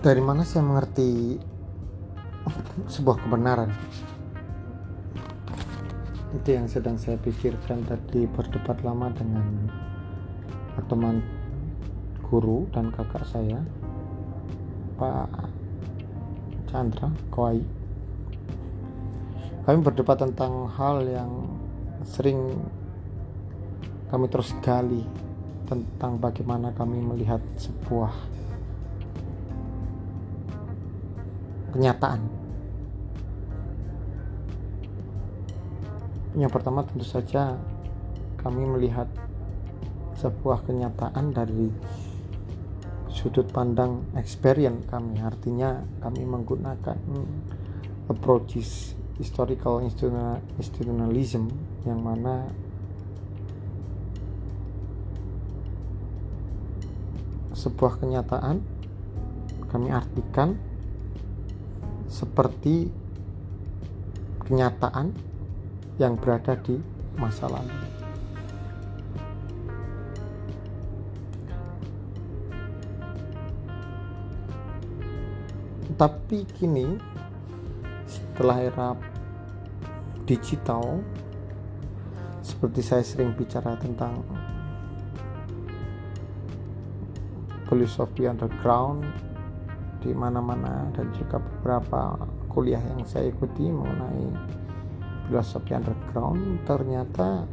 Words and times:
dari 0.00 0.24
mana 0.24 0.48
saya 0.48 0.64
mengerti 0.64 1.36
sebuah 2.88 3.20
kebenaran? 3.20 3.68
Itu 6.32 6.48
yang 6.56 6.64
sedang 6.72 6.96
saya 6.96 7.20
pikirkan 7.20 7.84
tadi 7.84 8.24
berdebat 8.24 8.80
lama 8.80 9.12
dengan 9.12 9.68
teman 10.88 11.20
guru 12.24 12.64
dan 12.72 12.88
kakak 12.88 13.20
saya 13.28 13.60
Pak 14.96 15.28
Chandra 16.72 17.12
Kawai 17.28 17.60
kami 19.68 19.78
berdebat 19.84 20.24
tentang 20.24 20.72
hal 20.72 21.04
yang 21.04 21.30
sering 22.08 22.56
kami 24.08 24.24
terus 24.32 24.56
gali 24.64 25.04
tentang 25.68 26.16
bagaimana 26.16 26.72
kami 26.72 27.04
melihat 27.04 27.44
sebuah 27.60 28.10
kenyataan. 31.70 32.20
Yang 36.38 36.50
pertama 36.54 36.86
tentu 36.86 37.02
saja 37.02 37.58
kami 38.38 38.62
melihat 38.62 39.10
sebuah 40.20 40.68
kenyataan 40.68 41.32
dari 41.32 41.72
sudut 43.10 43.50
pandang 43.52 44.06
experience 44.16 44.86
kami 44.88 45.18
artinya 45.20 45.82
kami 46.00 46.24
menggunakan 46.24 46.96
approaches 48.08 48.96
historical 49.20 49.84
institutionalism 49.84 51.52
yang 51.84 52.00
mana 52.00 52.48
sebuah 57.52 58.00
kenyataan 58.00 58.64
kami 59.68 59.92
artikan 59.92 60.56
seperti 62.10 62.90
kenyataan 64.50 65.14
yang 66.02 66.18
berada 66.18 66.58
di 66.58 66.74
masa 67.14 67.46
lalu. 67.46 67.78
Tapi 75.94 76.48
kini 76.58 76.98
setelah 78.08 78.58
era 78.58 78.88
digital 80.24 80.98
seperti 82.40 82.80
saya 82.80 83.04
sering 83.04 83.36
bicara 83.36 83.76
tentang 83.76 84.24
filosofi 87.68 88.26
underground 88.26 89.29
di 90.00 90.10
mana-mana 90.16 90.88
dan 90.96 91.12
juga 91.12 91.38
beberapa 91.38 92.16
kuliah 92.48 92.80
yang 92.80 93.04
saya 93.04 93.30
ikuti 93.30 93.68
mengenai 93.68 94.26
filosofi 95.28 95.76
underground 95.76 96.64
ternyata 96.66 97.46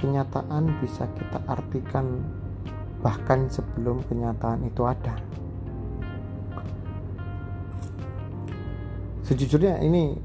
kenyataan 0.00 0.80
bisa 0.80 1.04
kita 1.12 1.44
artikan 1.44 2.24
bahkan 3.04 3.48
sebelum 3.52 4.00
kenyataan 4.08 4.64
itu 4.64 4.82
ada. 4.88 5.16
Sejujurnya 9.24 9.78
ini 9.84 10.16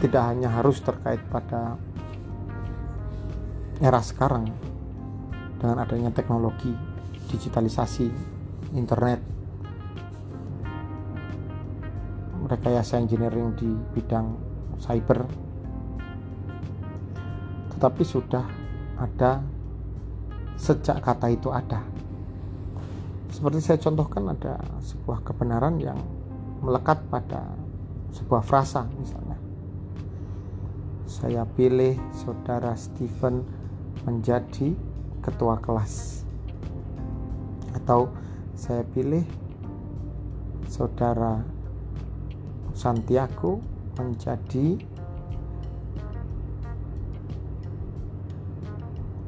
tidak 0.00 0.22
hanya 0.32 0.50
harus 0.50 0.80
terkait 0.82 1.20
pada 1.28 1.76
era 3.78 4.00
sekarang 4.02 4.50
dengan 5.60 5.76
adanya 5.84 6.10
teknologi 6.10 6.72
digitalisasi 7.30 8.06
internet 8.74 9.33
rekayasa 12.54 13.02
engineering 13.02 13.52
di 13.58 13.68
bidang 13.92 14.34
cyber. 14.78 15.26
Tetapi 17.74 18.02
sudah 18.06 18.46
ada 18.94 19.42
sejak 20.54 21.02
kata 21.02 21.26
itu 21.34 21.50
ada. 21.50 21.82
Seperti 23.34 23.58
saya 23.58 23.78
contohkan 23.82 24.30
ada 24.30 24.62
sebuah 24.78 25.26
kebenaran 25.26 25.82
yang 25.82 25.98
melekat 26.62 27.02
pada 27.10 27.50
sebuah 28.14 28.46
frasa 28.46 28.86
misalnya. 28.94 29.36
Saya 31.10 31.42
pilih 31.42 31.98
saudara 32.14 32.78
Stephen 32.78 33.42
menjadi 34.06 34.78
ketua 35.18 35.58
kelas. 35.58 36.22
Atau 37.74 38.14
saya 38.54 38.86
pilih 38.86 39.26
saudara 40.70 41.42
Santiago 42.74 43.62
menjadi 43.94 44.82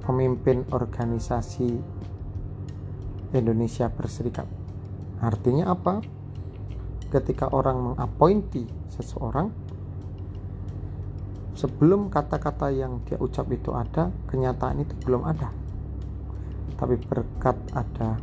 pemimpin 0.02 0.66
organisasi 0.70 1.78
Indonesia 3.34 3.86
Berserikat. 3.90 4.46
Artinya 5.22 5.70
apa? 5.70 6.02
Ketika 7.10 7.50
orang 7.54 7.94
mengapointi 7.94 8.66
seseorang, 8.90 9.50
sebelum 11.54 12.10
kata-kata 12.10 12.70
yang 12.74 13.02
dia 13.06 13.18
ucap 13.18 13.46
itu 13.50 13.70
ada, 13.70 14.10
kenyataan 14.26 14.82
itu 14.82 14.94
belum 15.06 15.22
ada. 15.22 15.50
Tapi 16.76 16.98
berkat 16.98 17.56
ada 17.72 18.18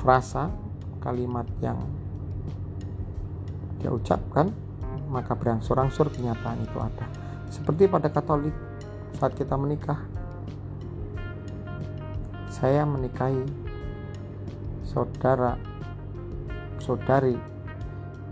frasa, 0.00 0.50
kalimat 0.98 1.46
yang 1.62 1.78
dia 3.82 3.90
ucapkan 3.90 4.54
maka 5.10 5.34
berangsur-angsur 5.34 6.08
kenyataan 6.08 6.62
itu 6.62 6.78
ada. 6.78 7.04
Seperti 7.52 7.90
pada 7.90 8.08
Katolik 8.08 8.54
saat 9.18 9.36
kita 9.36 9.58
menikah 9.60 10.00
saya 12.48 12.86
menikahi 12.86 13.42
saudara 14.86 15.58
saudari 16.80 17.36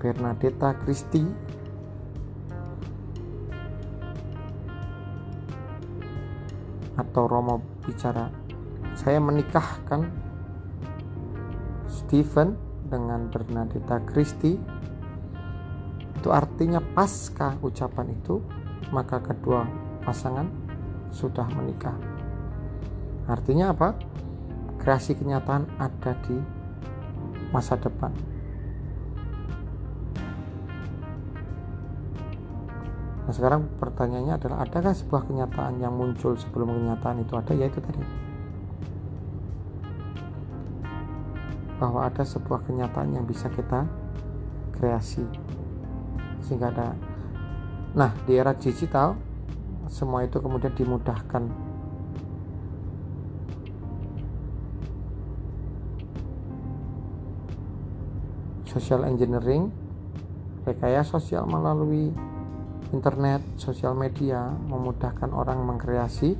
Bernadetta 0.01 0.73
Christie. 0.81 1.29
Atau 6.97 7.27
Romo 7.27 7.65
bicara 7.85 8.31
saya 8.95 9.19
menikahkan 9.19 10.05
Stephen 11.89 12.55
dengan 12.87 13.27
Bernadetta 13.33 13.99
Christie 14.05 14.80
itu 16.21 16.29
artinya 16.29 16.85
pasca 16.85 17.57
ucapan 17.65 18.13
itu 18.13 18.45
maka 18.93 19.25
kedua 19.25 19.65
pasangan 20.05 20.53
sudah 21.09 21.49
menikah. 21.57 21.97
Artinya 23.25 23.73
apa? 23.73 23.97
Kreasi 24.77 25.17
kenyataan 25.17 25.65
ada 25.81 26.13
di 26.29 26.37
masa 27.49 27.81
depan. 27.81 28.13
Nah 33.25 33.33
sekarang 33.33 33.65
pertanyaannya 33.81 34.35
adalah 34.37 34.69
adakah 34.69 34.93
sebuah 34.93 35.25
kenyataan 35.25 35.81
yang 35.81 35.97
muncul 35.97 36.37
sebelum 36.37 36.69
kenyataan 36.69 37.25
itu 37.25 37.33
ada? 37.33 37.53
Yaitu 37.57 37.81
tadi. 37.81 38.05
Bahwa 41.81 42.05
ada 42.05 42.29
sebuah 42.29 42.69
kenyataan 42.69 43.17
yang 43.17 43.25
bisa 43.25 43.49
kita 43.49 43.89
kreasi 44.77 45.25
sehingga 46.45 46.73
ada 46.73 46.95
nah 47.91 48.15
di 48.25 48.39
era 48.39 48.55
digital 48.55 49.31
semua 49.91 50.23
itu 50.23 50.39
kemudian 50.39 50.71
dimudahkan. 50.71 51.51
Social 58.71 59.03
engineering 59.03 59.75
rekayasa 60.63 61.19
sosial 61.19 61.43
melalui 61.51 62.15
internet 62.95 63.43
sosial 63.59 63.99
media 63.99 64.47
memudahkan 64.47 65.35
orang 65.35 65.67
mengkreasi 65.67 66.39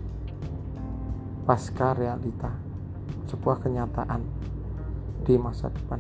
pasca 1.43 1.91
realita 1.99 2.55
sebuah 3.27 3.67
kenyataan 3.67 4.23
di 5.27 5.35
masa 5.35 5.75
depan 5.75 5.99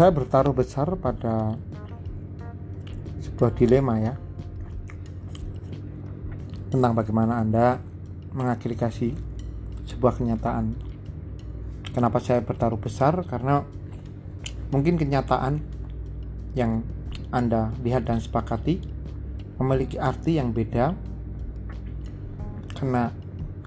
saya 0.00 0.16
bertaruh 0.16 0.56
besar 0.56 0.96
pada 0.96 1.60
sebuah 3.20 3.52
dilema 3.52 4.00
ya 4.00 4.16
tentang 6.72 6.96
bagaimana 6.96 7.36
Anda 7.36 7.76
mengagregasi 8.32 9.12
sebuah 9.92 10.16
kenyataan. 10.16 10.72
Kenapa 11.92 12.16
saya 12.16 12.40
bertaruh 12.40 12.80
besar? 12.80 13.12
Karena 13.28 13.60
mungkin 14.72 14.96
kenyataan 14.96 15.60
yang 16.56 16.80
Anda 17.28 17.68
lihat 17.84 18.08
dan 18.08 18.24
sepakati 18.24 18.80
memiliki 19.60 20.00
arti 20.00 20.40
yang 20.40 20.56
beda 20.56 20.96
karena 22.72 23.12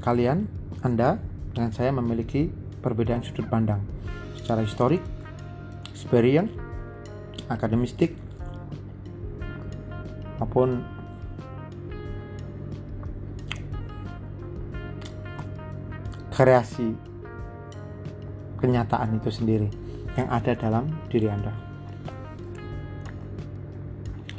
kalian, 0.01 0.49
Anda 0.81 1.21
dengan 1.53 1.69
saya 1.77 1.93
memiliki 1.93 2.49
perbedaan 2.81 3.21
sudut 3.21 3.45
pandang 3.53 3.85
secara 4.33 4.65
historik, 4.65 5.12
experience, 5.93 6.51
akademistik, 7.47 8.17
maupun 10.41 10.81
kreasi 16.33 16.97
kenyataan 18.57 19.21
itu 19.21 19.29
sendiri 19.29 19.69
yang 20.17 20.27
ada 20.33 20.57
dalam 20.57 20.89
diri 21.07 21.29
Anda. 21.29 21.53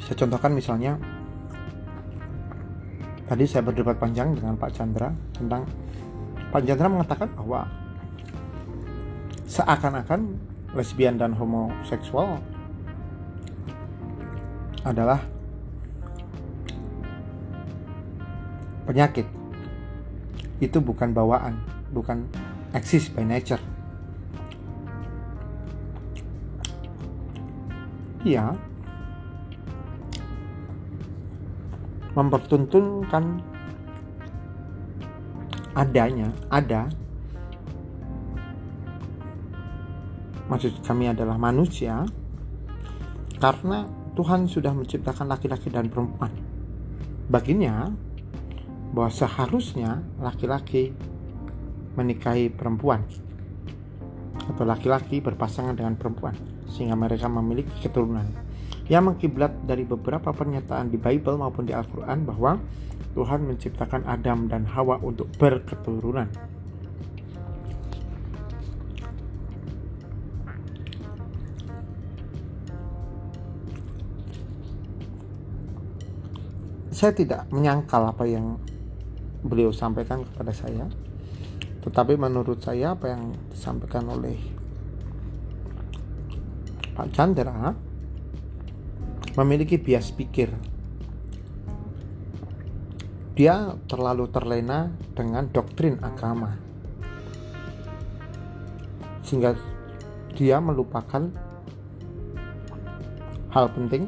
Saya 0.03 0.15
contohkan 0.21 0.51
misalnya 0.53 0.99
tadi 3.25 3.49
saya 3.49 3.65
berdebat 3.65 3.97
panjang 3.97 4.37
dengan 4.37 4.53
Pak 4.59 4.71
Chandra 4.75 5.09
tentang 5.33 5.65
Pak 6.53 6.61
Chandra 6.67 6.87
mengatakan 6.91 7.29
bahwa 7.33 7.65
seakan-akan 9.49 10.37
lesbian 10.75 11.15
dan 11.15 11.31
homoseksual 11.33 12.43
adalah 14.83 15.23
penyakit. 18.85 19.25
Itu 20.61 20.79
bukan 20.83 21.15
bawaan, 21.15 21.57
bukan 21.95 22.27
eksis 22.75 23.09
by 23.09 23.25
nature. 23.25 23.59
Iya, 28.25 28.57
mempertuntunkan 32.15 33.43
adanya, 35.75 36.31
ada. 36.49 36.87
Maksud 40.45 40.85
kami 40.85 41.09
adalah 41.09 41.41
manusia, 41.41 42.05
karena 43.41 43.89
Tuhan 44.13 44.45
sudah 44.45 44.71
menciptakan 44.71 45.25
laki-laki 45.27 45.73
dan 45.73 45.89
perempuan. 45.89 46.31
Baginya, 47.25 47.89
bahwa 48.95 49.11
seharusnya 49.11 49.99
laki-laki 50.23 50.95
menikahi 51.99 52.47
perempuan 52.47 53.03
atau 54.45 54.63
laki-laki 54.63 55.19
berpasangan 55.19 55.75
dengan 55.75 55.99
perempuan 55.99 56.35
sehingga 56.69 56.95
mereka 56.95 57.27
memiliki 57.27 57.75
keturunan 57.83 58.23
yang 58.85 59.09
mengkiblat 59.09 59.65
dari 59.65 59.83
beberapa 59.83 60.29
pernyataan 60.29 60.93
di 60.93 61.01
Bible 61.01 61.41
maupun 61.41 61.65
di 61.65 61.73
Al-Quran 61.73 62.23
bahwa 62.23 62.61
Tuhan 63.17 63.47
menciptakan 63.47 64.05
Adam 64.05 64.45
dan 64.51 64.67
Hawa 64.69 65.01
untuk 65.01 65.31
berketurunan. 65.39 66.29
Saya 76.95 77.11
tidak 77.11 77.51
menyangkal 77.51 78.07
apa 78.07 78.23
yang 78.23 78.55
beliau 79.43 79.75
sampaikan 79.75 80.23
kepada 80.23 80.55
saya, 80.55 80.87
tetapi 81.83 82.15
menurut 82.15 82.63
saya 82.63 82.95
apa 82.95 83.11
yang 83.11 83.35
disampaikan 83.51 84.07
oleh 84.07 84.39
Pak 86.95 87.11
Chandra 87.11 87.75
memiliki 89.35 89.75
bias 89.75 90.15
pikir. 90.15 90.47
Dia 93.35 93.75
terlalu 93.91 94.31
terlena 94.31 94.87
dengan 95.11 95.51
doktrin 95.51 95.99
agama. 95.99 96.55
Sehingga 99.19 99.51
dia 100.31 100.63
melupakan 100.63 101.27
hal 103.51 103.67
penting 103.75 104.07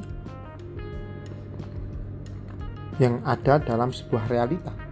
yang 2.97 3.21
ada 3.25 3.61
dalam 3.61 3.93
sebuah 3.93 4.25
realita 4.29 4.87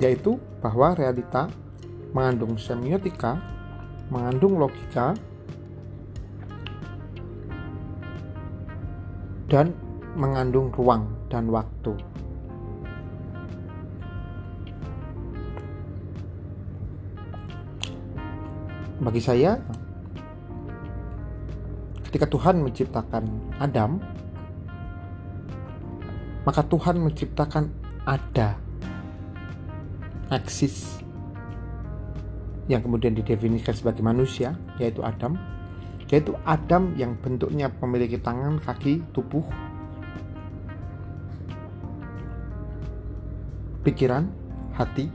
yaitu 0.00 0.40
bahwa 0.64 0.96
realita 0.96 1.46
mengandung 2.16 2.56
semiotika, 2.56 3.36
mengandung 4.08 4.56
logika, 4.56 5.14
dan 9.46 9.76
mengandung 10.16 10.72
ruang 10.74 11.06
dan 11.28 11.46
waktu. 11.52 11.94
Bagi 19.00 19.22
saya, 19.22 19.56
ketika 22.08 22.28
Tuhan 22.28 22.60
menciptakan 22.60 23.24
Adam, 23.56 23.96
maka 26.44 26.64
Tuhan 26.64 27.00
menciptakan 27.00 27.68
ada 28.08 28.56
eksis 30.30 31.02
yang 32.70 32.86
kemudian 32.86 33.18
didefinisikan 33.18 33.74
sebagai 33.74 34.00
manusia, 34.00 34.54
yaitu 34.78 35.02
Adam, 35.02 35.34
yaitu 36.06 36.38
Adam 36.46 36.94
yang 36.94 37.18
bentuknya 37.18 37.66
memiliki 37.82 38.16
tangan, 38.22 38.62
kaki, 38.62 39.02
tubuh, 39.10 39.42
pikiran, 43.82 44.30
hati, 44.78 45.10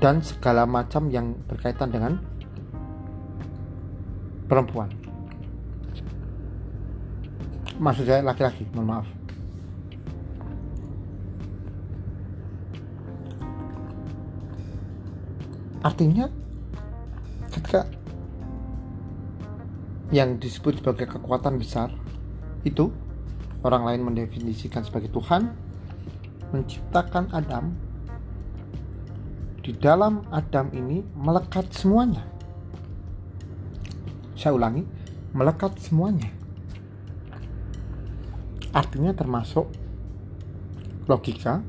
dan 0.00 0.24
segala 0.24 0.64
macam 0.64 1.12
yang 1.12 1.36
berkaitan 1.44 1.92
dengan 1.92 2.12
perempuan. 4.48 5.07
Maksud 7.78 8.10
saya 8.10 8.26
laki-laki, 8.26 8.66
mohon 8.74 8.90
maaf. 8.90 9.06
Artinya 15.86 16.26
ketika 17.48 17.86
yang 20.10 20.40
disebut 20.40 20.80
sebagai 20.80 21.06
kekuatan 21.06 21.60
besar 21.60 21.92
itu 22.64 22.90
orang 23.60 23.84
lain 23.86 24.02
mendefinisikan 24.08 24.82
sebagai 24.82 25.12
Tuhan 25.12 25.52
menciptakan 26.48 27.28
Adam 27.30 27.76
di 29.60 29.76
dalam 29.76 30.24
Adam 30.32 30.72
ini 30.72 31.04
melekat 31.12 31.68
semuanya 31.76 32.24
saya 34.32 34.56
ulangi 34.56 34.80
melekat 35.36 35.76
semuanya 35.76 36.32
artinya 38.72 39.12
termasuk 39.16 39.68
logika 41.08 41.64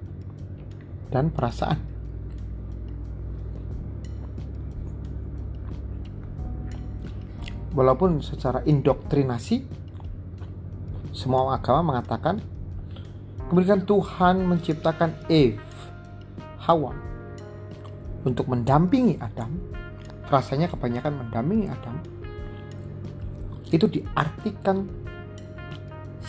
dan 1.09 1.31
perasaan. 1.31 1.79
Walaupun 7.69 8.19
secara 8.19 8.65
indoktrinasi 8.65 9.63
semua 11.15 11.55
agama 11.55 11.93
mengatakan 11.95 12.41
kemudian 13.47 13.85
Tuhan 13.85 14.43
menciptakan 14.43 15.15
Eve 15.31 15.61
Hawa 16.65 16.91
untuk 18.27 18.51
mendampingi 18.51 19.15
Adam. 19.21 19.55
Rasanya 20.29 20.69
kebanyakan 20.69 21.25
mendampingi 21.25 21.65
Adam. 21.71 21.95
Itu 23.73 23.89
diartikan 23.89 24.85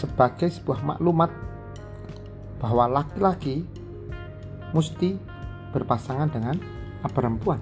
sebagai 0.00 0.49
sebuah 0.49 0.80
maklumat 0.80 1.28
bahwa 2.57 2.88
laki-laki 2.88 3.69
mesti 4.73 5.21
berpasangan 5.76 6.33
dengan 6.33 6.57
perempuan. 7.04 7.61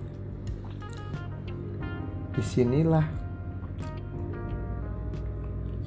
Di 2.30 2.42
sinilah 2.46 3.06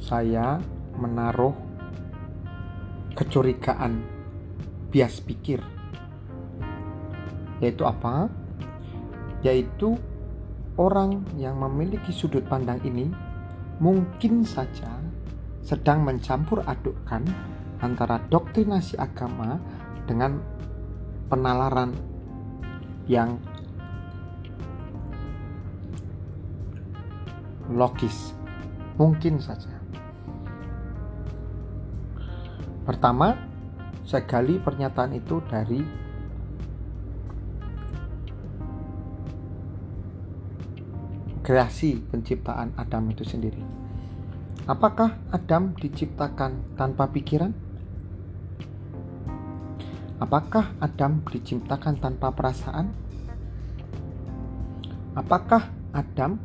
saya 0.04 0.60
menaruh 1.00 1.56
kecurigaan 3.16 4.04
bias 4.92 5.24
pikir 5.24 5.64
yaitu 7.64 7.86
apa? 7.88 8.28
Yaitu 9.46 9.96
orang 10.76 11.24
yang 11.38 11.62
memiliki 11.62 12.10
sudut 12.10 12.42
pandang 12.50 12.82
ini 12.82 13.08
mungkin 13.78 14.42
saja 14.42 15.01
sedang 15.62 16.04
mencampur 16.06 16.66
adukkan 16.66 17.26
antara 17.82 18.22
doktrinasi 18.30 18.98
agama 18.98 19.58
dengan 20.06 20.42
penalaran 21.30 21.94
yang 23.08 23.40
logis. 27.72 28.36
Mungkin 29.00 29.42
saja. 29.42 29.72
Pertama 32.86 33.34
saya 34.04 34.28
gali 34.28 34.60
pernyataan 34.60 35.16
itu 35.16 35.40
dari 35.48 35.80
kreasi 41.42 41.98
penciptaan 41.98 42.76
Adam 42.76 43.08
itu 43.10 43.24
sendiri. 43.24 43.71
Apakah 44.70 45.18
Adam 45.34 45.74
diciptakan 45.74 46.78
tanpa 46.78 47.10
pikiran? 47.10 47.50
Apakah 50.22 50.78
Adam 50.78 51.26
diciptakan 51.26 51.98
tanpa 51.98 52.30
perasaan? 52.30 52.94
Apakah 55.18 55.66
Adam 55.90 56.38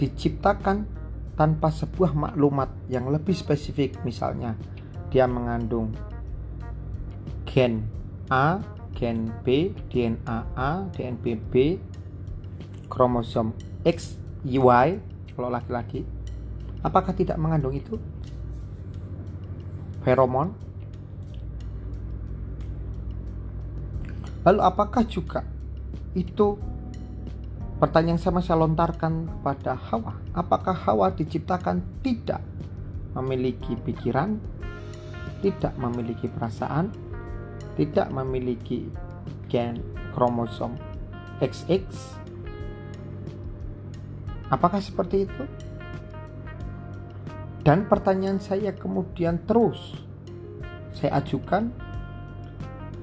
diciptakan 0.00 0.88
tanpa 1.36 1.68
sebuah 1.68 2.16
maklumat 2.16 2.72
yang 2.88 3.12
lebih 3.12 3.36
spesifik 3.36 4.00
misalnya 4.08 4.56
dia 5.12 5.28
mengandung 5.28 5.92
gen 7.44 7.84
A, 8.32 8.64
gen 8.96 9.28
B, 9.44 9.76
DNA 9.92 10.38
A, 10.56 10.88
DNP 10.96 11.24
B, 11.52 11.54
kromosom 12.88 13.52
X, 13.84 14.16
Y 14.48 14.88
kalau 15.36 15.52
laki-laki 15.52 16.17
apakah 16.82 17.12
tidak 17.14 17.38
mengandung 17.40 17.74
itu? 17.74 17.98
Feromon 20.02 20.68
Lalu 24.48 24.60
apakah 24.64 25.04
juga 25.04 25.44
itu 26.16 26.56
pertanyaan 27.76 28.16
sama 28.16 28.40
saya 28.40 28.64
lontarkan 28.64 29.28
kepada 29.28 29.76
Hawa? 29.76 30.16
Apakah 30.32 30.72
Hawa 30.72 31.12
diciptakan 31.12 32.00
tidak 32.00 32.40
memiliki 33.12 33.76
pikiran, 33.76 34.40
tidak 35.44 35.76
memiliki 35.76 36.32
perasaan, 36.32 36.88
tidak 37.76 38.08
memiliki 38.08 38.88
gen 39.52 39.84
kromosom 40.16 40.80
XX? 41.44 41.84
Apakah 44.48 44.80
seperti 44.80 45.28
itu? 45.28 45.44
Dan 47.68 47.84
pertanyaan 47.84 48.40
saya 48.40 48.72
kemudian 48.72 49.44
terus 49.44 49.92
saya 50.96 51.20
ajukan 51.20 51.68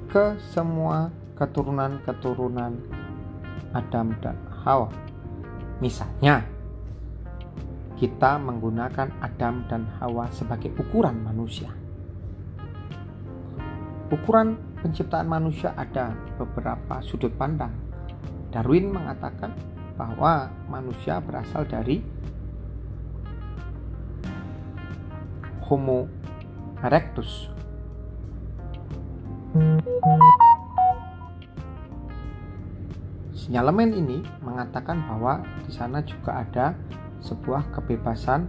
ke 0.10 0.42
semua 0.42 1.14
keturunan-keturunan 1.38 2.74
Adam 3.78 4.18
dan 4.26 4.34
Hawa. 4.66 4.90
Misalnya, 5.78 6.42
kita 7.94 8.42
menggunakan 8.42 9.14
Adam 9.22 9.70
dan 9.70 9.86
Hawa 10.02 10.34
sebagai 10.34 10.74
ukuran 10.82 11.22
manusia. 11.22 11.70
Ukuran 14.10 14.82
penciptaan 14.82 15.30
manusia 15.30 15.78
ada 15.78 16.18
beberapa 16.42 17.06
sudut 17.06 17.38
pandang. 17.38 17.70
Darwin 18.50 18.90
mengatakan 18.90 19.54
bahwa 19.94 20.50
manusia 20.66 21.22
berasal 21.22 21.70
dari 21.70 22.02
Homo 25.66 26.06
erectus. 26.86 27.50
Sinyalemen 33.34 33.98
ini 33.98 34.22
mengatakan 34.46 35.02
bahwa 35.10 35.42
di 35.66 35.74
sana 35.74 36.06
juga 36.06 36.46
ada 36.46 36.78
sebuah 37.26 37.74
kebebasan 37.74 38.46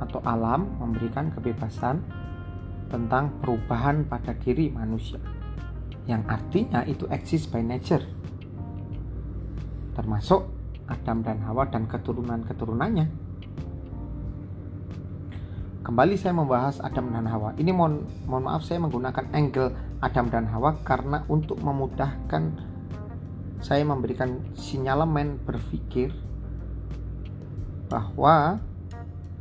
atau 0.00 0.24
alam 0.24 0.72
memberikan 0.80 1.28
kebebasan 1.36 2.00
tentang 2.88 3.36
perubahan 3.44 4.04
pada 4.08 4.32
diri 4.36 4.72
manusia. 4.72 5.20
Yang 6.08 6.22
artinya 6.28 6.80
itu 6.88 7.04
eksis 7.12 7.44
by 7.48 7.60
nature. 7.60 8.04
Termasuk 9.92 10.48
Adam 10.88 11.20
dan 11.20 11.44
Hawa 11.44 11.68
dan 11.68 11.84
keturunan-keturunannya 11.88 13.21
kembali 15.82 16.14
saya 16.14 16.30
membahas 16.30 16.78
Adam 16.78 17.10
dan 17.10 17.26
Hawa 17.26 17.58
ini 17.58 17.74
mohon, 17.74 18.06
mohon 18.30 18.46
maaf 18.46 18.62
saya 18.62 18.78
menggunakan 18.78 19.34
angle 19.34 19.74
Adam 19.98 20.30
dan 20.30 20.46
Hawa 20.46 20.78
karena 20.86 21.26
untuk 21.26 21.58
memudahkan 21.58 22.70
saya 23.58 23.82
memberikan 23.82 24.46
sinyalemen 24.54 25.42
berpikir 25.42 26.14
bahwa 27.90 28.62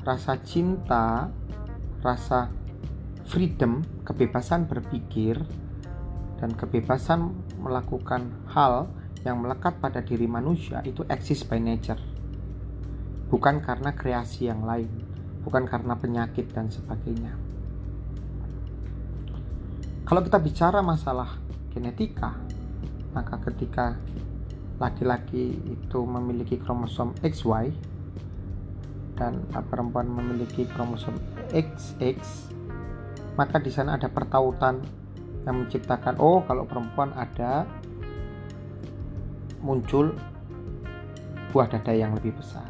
rasa 0.01 0.37
cinta, 0.41 1.29
rasa 2.01 2.49
freedom, 3.29 3.85
kebebasan 4.03 4.65
berpikir, 4.65 5.39
dan 6.41 6.53
kebebasan 6.57 7.33
melakukan 7.61 8.33
hal 8.49 8.89
yang 9.21 9.41
melekat 9.41 9.77
pada 9.77 10.01
diri 10.01 10.25
manusia 10.25 10.81
itu 10.85 11.05
eksis 11.05 11.45
by 11.45 11.61
nature. 11.61 12.01
Bukan 13.29 13.61
karena 13.63 13.95
kreasi 13.95 14.49
yang 14.51 14.65
lain, 14.67 14.89
bukan 15.41 15.65
karena 15.65 15.97
penyakit 15.97 16.49
dan 16.53 16.69
sebagainya. 16.69 17.33
Kalau 20.05 20.21
kita 20.21 20.37
bicara 20.43 20.83
masalah 20.83 21.39
genetika, 21.71 22.35
maka 23.15 23.39
ketika 23.47 23.95
laki-laki 24.81 25.61
itu 25.61 25.99
memiliki 26.03 26.57
kromosom 26.57 27.13
XY 27.21 27.69
dan 29.13 29.45
perempuan 29.69 30.09
memiliki 30.09 30.65
kromosom 30.65 31.13
XX 31.53 32.17
maka 33.37 33.61
di 33.61 33.69
sana 33.69 33.95
ada 33.99 34.09
pertautan 34.09 34.81
yang 35.45 35.61
menciptakan 35.61 36.17
oh 36.17 36.41
kalau 36.49 36.65
perempuan 36.65 37.13
ada 37.13 37.69
muncul 39.61 40.17
buah 41.53 41.67
dada 41.69 41.93
yang 41.93 42.17
lebih 42.17 42.33
besar 42.33 42.65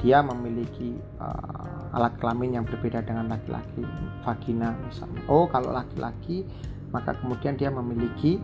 dia 0.00 0.22
memiliki 0.24 0.96
uh, 1.20 1.57
alat 1.98 2.14
kelamin 2.22 2.62
yang 2.62 2.64
berbeda 2.64 3.02
dengan 3.02 3.26
laki-laki 3.26 3.82
vagina 4.22 4.70
misalnya. 4.86 5.18
Oh 5.26 5.50
kalau 5.50 5.74
laki-laki 5.74 6.46
maka 6.94 7.18
kemudian 7.18 7.58
dia 7.58 7.74
memiliki 7.74 8.38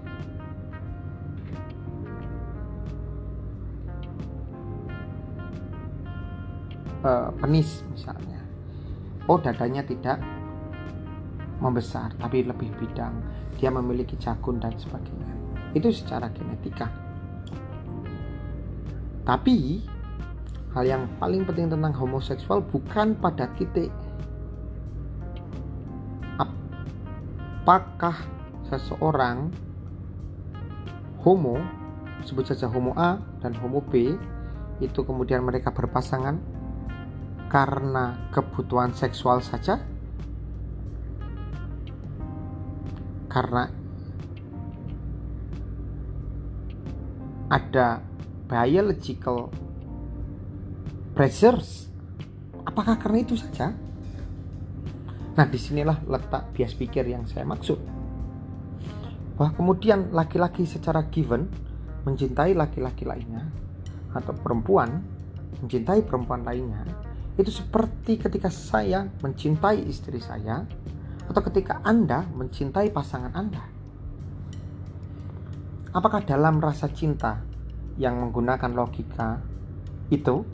uh, 7.06 7.30
penis 7.38 7.87
misalnya. 7.94 8.42
Oh 9.30 9.38
dadanya 9.38 9.87
tidak 9.87 10.18
membesar 11.62 12.11
tapi 12.18 12.42
lebih 12.42 12.75
bidang. 12.82 13.23
Dia 13.62 13.70
memiliki 13.70 14.18
jagun 14.18 14.58
dan 14.58 14.75
sebagainya. 14.75 15.30
Itu 15.78 15.94
secara 15.94 16.26
genetika. 16.34 16.90
Tapi 19.25 19.87
hal 20.75 20.85
yang 20.85 21.07
paling 21.23 21.47
penting 21.47 21.71
tentang 21.71 21.95
homoseksual 21.95 22.61
bukan 22.66 23.14
pada 23.14 23.47
titik 23.54 23.95
apakah 27.64 28.12
seseorang 28.69 29.49
homo 31.25 31.57
sebut 32.21 32.45
saja 32.45 32.69
homo 32.69 32.93
A 32.93 33.16
dan 33.40 33.57
homo 33.57 33.81
B 33.81 34.12
itu 34.85 35.00
kemudian 35.00 35.40
mereka 35.40 35.73
berpasangan 35.73 36.37
karena 37.49 38.28
kebutuhan 38.35 38.93
seksual 38.93 39.40
saja? 39.40 39.81
Karena 43.33 43.64
ada 47.49 48.02
biological 48.45 49.49
pressures. 51.14 51.87
Apakah 52.66 52.99
karena 52.99 53.23
itu 53.23 53.38
saja? 53.38 53.71
Nah, 55.35 55.47
di 55.47 55.59
sinilah 55.59 56.02
letak 56.06 56.50
bias 56.50 56.75
pikir 56.75 57.06
yang 57.06 57.26
saya 57.30 57.47
maksud. 57.47 57.78
Bahwa 59.38 59.50
kemudian 59.54 60.11
laki-laki 60.11 60.66
secara 60.66 61.06
given 61.11 61.47
mencintai 62.04 62.52
laki-laki 62.54 63.06
lainnya 63.06 63.49
atau 64.14 64.30
perempuan 64.37 65.02
mencintai 65.59 66.04
perempuan 66.06 66.44
lainnya 66.44 66.85
itu 67.35 67.50
seperti 67.50 68.21
ketika 68.21 68.47
saya 68.47 69.11
mencintai 69.25 69.83
istri 69.90 70.23
saya 70.23 70.62
atau 71.26 71.40
ketika 71.50 71.83
Anda 71.83 72.23
mencintai 72.30 72.94
pasangan 72.94 73.33
Anda. 73.35 73.64
Apakah 75.94 76.23
dalam 76.23 76.62
rasa 76.62 76.90
cinta 76.90 77.42
yang 77.99 78.23
menggunakan 78.23 78.71
logika 78.71 79.42
itu 80.11 80.47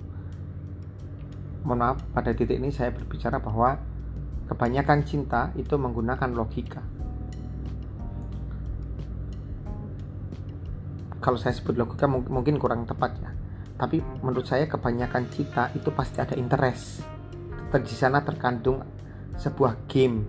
mohon 1.64 1.80
maaf 1.84 1.98
pada 2.16 2.32
titik 2.32 2.56
ini 2.56 2.72
saya 2.72 2.92
berbicara 2.92 3.36
bahwa 3.40 3.76
kebanyakan 4.48 5.04
cinta 5.04 5.52
itu 5.54 5.76
menggunakan 5.76 6.30
logika. 6.32 6.82
Kalau 11.20 11.36
saya 11.36 11.52
sebut 11.52 11.76
logika 11.76 12.08
mungkin 12.08 12.56
kurang 12.56 12.88
tepat 12.88 13.12
ya. 13.20 13.30
Tapi 13.76 14.00
menurut 14.24 14.48
saya 14.48 14.64
kebanyakan 14.68 15.28
cinta 15.32 15.68
itu 15.76 15.88
pasti 15.92 16.20
ada 16.20 16.34
interest. 16.36 17.04
Di 17.70 17.96
sana 17.96 18.24
terkandung 18.24 18.82
sebuah 19.36 19.86
game 19.86 20.26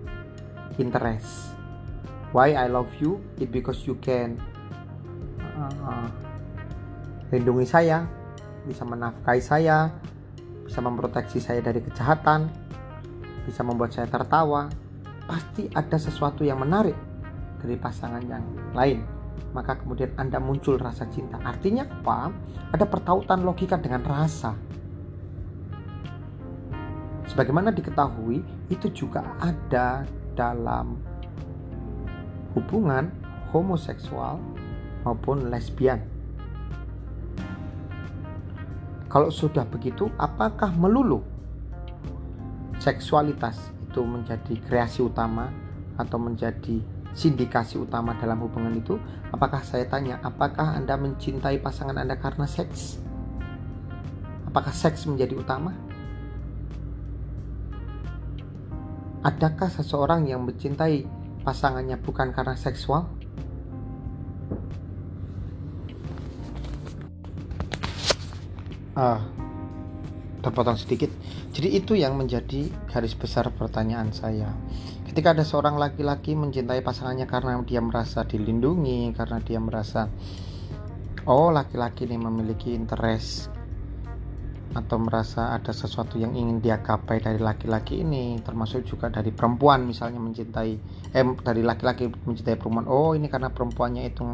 interest. 0.78 1.52
Why 2.32 2.56
I 2.56 2.68
love 2.70 2.92
you 3.00 3.20
it 3.36 3.52
because 3.52 3.84
you 3.84 4.00
can 4.00 4.40
uh, 5.52 6.08
lindungi 7.28 7.68
saya 7.68 8.08
bisa 8.64 8.86
menafkahi 8.86 9.42
saya, 9.42 9.90
bisa 10.72 10.80
memproteksi 10.80 11.36
saya 11.36 11.60
dari 11.60 11.84
kejahatan, 11.84 12.48
bisa 13.44 13.60
membuat 13.60 13.92
saya 13.92 14.08
tertawa. 14.08 14.72
Pasti 15.28 15.68
ada 15.68 16.00
sesuatu 16.00 16.48
yang 16.48 16.64
menarik 16.64 16.96
dari 17.60 17.76
pasangan 17.76 18.24
yang 18.24 18.40
lain. 18.72 19.04
Maka 19.52 19.76
kemudian 19.76 20.16
Anda 20.16 20.40
muncul 20.40 20.80
rasa 20.80 21.04
cinta. 21.12 21.36
Artinya 21.44 21.84
apa? 21.84 22.32
Ada 22.72 22.88
pertautan 22.88 23.44
logika 23.44 23.76
dengan 23.76 24.00
rasa. 24.00 24.56
Sebagaimana 27.28 27.68
diketahui, 27.68 28.40
itu 28.72 28.88
juga 28.96 29.28
ada 29.44 30.08
dalam 30.32 30.96
hubungan 32.56 33.12
homoseksual 33.52 34.40
maupun 35.04 35.52
lesbian. 35.52 36.11
Kalau 39.12 39.28
sudah 39.28 39.68
begitu, 39.68 40.08
apakah 40.16 40.72
melulu 40.72 41.20
seksualitas 42.80 43.60
itu 43.84 44.00
menjadi 44.00 44.56
kreasi 44.64 45.04
utama 45.04 45.52
atau 46.00 46.16
menjadi 46.16 46.80
sindikasi 47.12 47.76
utama 47.76 48.16
dalam 48.16 48.40
hubungan 48.40 48.72
itu? 48.72 48.96
Apakah 49.28 49.60
saya 49.60 49.84
tanya, 49.84 50.16
apakah 50.24 50.72
Anda 50.72 50.96
mencintai 50.96 51.60
pasangan 51.60 52.00
Anda 52.00 52.16
karena 52.16 52.48
seks? 52.48 53.04
Apakah 54.48 54.72
seks 54.72 55.04
menjadi 55.04 55.36
utama? 55.36 55.76
Adakah 59.28 59.68
seseorang 59.68 60.24
yang 60.24 60.48
mencintai 60.48 61.04
pasangannya 61.44 62.00
bukan 62.00 62.32
karena 62.32 62.56
seksual? 62.56 63.12
Uh, 68.96 69.20
terpotong 70.42 70.76
sedikit. 70.76 71.08
Jadi 71.54 71.78
itu 71.78 71.94
yang 71.94 72.18
menjadi 72.18 72.68
garis 72.90 73.14
besar 73.14 73.48
pertanyaan 73.54 74.10
saya. 74.10 74.50
Ketika 75.06 75.36
ada 75.36 75.44
seorang 75.44 75.76
laki-laki 75.76 76.32
mencintai 76.32 76.80
pasangannya 76.80 77.28
karena 77.28 77.60
dia 77.62 77.84
merasa 77.84 78.24
dilindungi, 78.24 79.12
karena 79.12 79.38
dia 79.44 79.60
merasa 79.60 80.08
oh 81.28 81.54
laki-laki 81.54 82.08
ini 82.10 82.18
memiliki 82.18 82.74
interest 82.74 83.52
atau 84.72 84.96
merasa 84.96 85.52
ada 85.52 85.68
sesuatu 85.68 86.16
yang 86.16 86.32
ingin 86.32 86.64
dia 86.64 86.80
gapai 86.80 87.20
dari 87.20 87.36
laki-laki 87.36 88.00
ini 88.00 88.40
termasuk 88.40 88.88
juga 88.88 89.12
dari 89.12 89.28
perempuan 89.28 89.84
misalnya 89.84 90.16
mencintai 90.16 90.72
eh 91.12 91.24
dari 91.44 91.60
laki-laki 91.60 92.08
mencintai 92.08 92.56
perempuan 92.56 92.88
oh 92.88 93.12
ini 93.12 93.28
karena 93.28 93.52
perempuannya 93.52 94.08
itu 94.08 94.24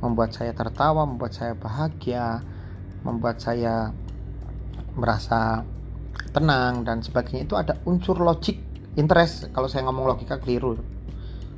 membuat 0.00 0.32
saya 0.32 0.56
tertawa 0.56 1.04
membuat 1.04 1.36
saya 1.36 1.52
bahagia 1.52 2.40
membuat 3.06 3.38
saya 3.38 3.94
merasa 4.98 5.62
tenang 6.34 6.82
dan 6.82 7.06
sebagainya. 7.06 7.46
Itu 7.46 7.54
ada 7.54 7.78
unsur 7.86 8.18
logik 8.18 8.58
interest. 8.98 9.54
Kalau 9.54 9.70
saya 9.70 9.86
ngomong 9.86 10.16
logika 10.16 10.42
keliru. 10.42 10.74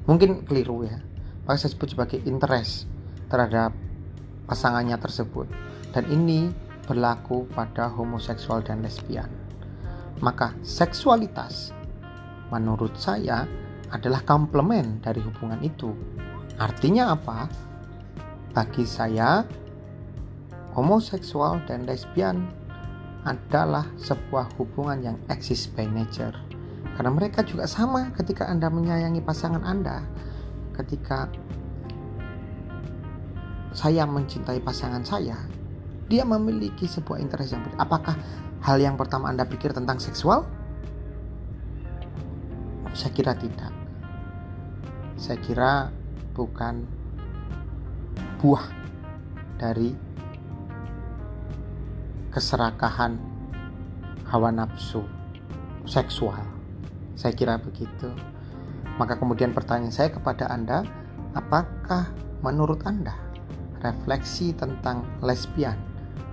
Mungkin 0.05 0.45
keliru 0.45 0.85
ya. 0.85 1.01
Maka 1.49 1.65
saya 1.65 1.73
sebut 1.73 1.97
sebagai 1.97 2.21
interest 2.29 2.85
terhadap 3.33 3.73
pasangannya 4.45 5.01
tersebut. 5.01 5.49
Dan 5.97 6.05
ini 6.13 6.53
berlaku 6.85 7.49
pada 7.49 7.89
homoseksual 7.89 8.61
dan 8.65 8.85
lesbian. 8.85 9.29
Maka 10.21 10.53
seksualitas 10.61 11.73
menurut 12.53 12.97
saya 13.01 13.45
adalah 13.89 14.25
komplement 14.25 15.01
dari 15.01 15.21
hubungan 15.25 15.61
itu. 15.65 15.93
Artinya 16.59 17.15
apa? 17.15 17.49
Bagi 18.53 18.85
saya 18.89 19.45
homoseksual 20.77 21.65
dan 21.69 21.89
lesbian 21.89 22.49
adalah 23.25 23.89
sebuah 24.01 24.57
hubungan 24.57 25.13
yang 25.13 25.17
eksis 25.29 25.69
by 25.73 25.85
nature. 25.85 26.35
Karena 26.97 27.15
mereka 27.15 27.47
juga 27.47 27.69
sama 27.69 28.11
ketika 28.17 28.49
Anda 28.49 28.73
menyayangi 28.73 29.23
pasangan 29.23 29.63
Anda, 29.63 30.03
ketika 30.75 31.31
saya 33.77 34.09
mencintai 34.09 34.59
pasangan 34.65 35.05
saya, 35.05 35.37
dia 36.09 36.25
memiliki 36.25 36.89
sebuah 36.89 37.21
interest 37.21 37.53
yang 37.55 37.63
berbeda. 37.63 37.85
Apakah 37.85 38.15
hal 38.65 38.81
yang 38.81 38.97
pertama 38.97 39.29
Anda 39.29 39.45
pikir 39.45 39.77
tentang 39.77 40.01
seksual? 40.01 40.49
Saya 42.97 43.13
kira 43.15 43.37
tidak. 43.37 43.71
Saya 45.21 45.39
kira 45.39 45.93
bukan 46.33 46.83
buah 48.41 48.65
dari 49.61 50.08
keserakahan 52.39 53.19
hawa 54.31 54.55
nafsu 54.55 55.03
seksual. 55.83 56.39
Saya 57.19 57.35
kira 57.35 57.59
begitu. 57.59 58.15
Maka 58.95 59.19
kemudian 59.19 59.51
pertanyaan 59.51 59.91
saya 59.91 60.15
kepada 60.15 60.47
Anda, 60.47 60.87
apakah 61.35 62.15
menurut 62.39 62.87
Anda 62.87 63.19
refleksi 63.83 64.55
tentang 64.55 65.03
lesbian 65.19 65.83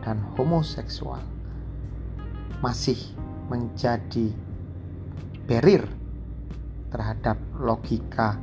dan 0.05 0.21
homoseksual 0.37 1.25
masih 2.61 3.01
menjadi 3.49 4.29
barrier 5.49 5.89
terhadap 6.93 7.41
logika 7.57 8.37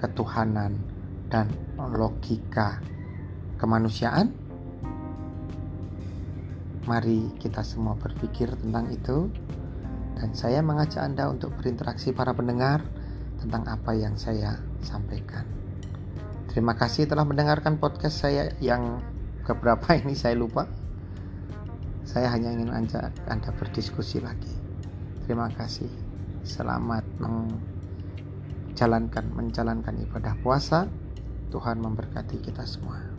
ketuhanan 0.00 0.80
dan 1.28 1.52
logika 1.76 2.80
kemanusiaan? 3.60 4.43
Mari 6.84 7.32
kita 7.40 7.64
semua 7.64 7.96
berpikir 7.96 8.60
tentang 8.60 8.92
itu 8.92 9.32
dan 10.20 10.36
saya 10.36 10.60
mengajak 10.60 11.00
Anda 11.00 11.32
untuk 11.32 11.56
berinteraksi 11.56 12.12
para 12.12 12.36
pendengar 12.36 12.84
tentang 13.40 13.64
apa 13.64 13.96
yang 13.96 14.20
saya 14.20 14.60
sampaikan. 14.84 15.48
Terima 16.52 16.76
kasih 16.76 17.08
telah 17.08 17.24
mendengarkan 17.24 17.80
podcast 17.80 18.20
saya 18.20 18.52
yang 18.60 19.00
keberapa 19.48 19.96
ini 19.96 20.12
saya 20.12 20.36
lupa. 20.36 20.68
Saya 22.04 22.28
hanya 22.36 22.52
ingin 22.52 22.68
ajak 22.68 23.16
Anda 23.32 23.48
berdiskusi 23.56 24.20
lagi. 24.20 24.52
Terima 25.24 25.48
kasih. 25.50 25.88
Selamat 26.44 27.00
menjalankan 27.16 29.24
menjalankan 29.32 30.04
ibadah 30.04 30.36
puasa. 30.44 30.84
Tuhan 31.48 31.80
memberkati 31.80 32.44
kita 32.44 32.68
semua. 32.68 33.13